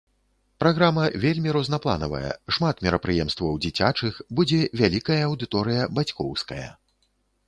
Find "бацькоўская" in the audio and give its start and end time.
6.01-6.67